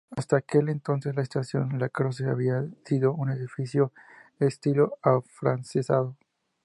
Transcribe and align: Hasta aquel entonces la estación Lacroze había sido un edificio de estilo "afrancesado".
Hasta 0.17 0.37
aquel 0.37 0.69
entonces 0.69 1.15
la 1.15 1.21
estación 1.21 1.77
Lacroze 1.77 2.25
había 2.27 2.65
sido 2.85 3.13
un 3.13 3.29
edificio 3.29 3.91
de 4.39 4.47
estilo 4.47 4.97
"afrancesado". 5.03 6.15